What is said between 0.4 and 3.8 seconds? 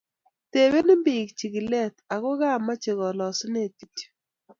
tebenin biik chikilet, ako kaa mochei kalosunet